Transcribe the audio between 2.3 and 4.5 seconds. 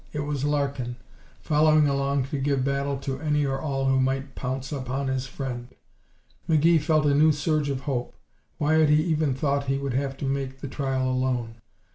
give battle to any or all who might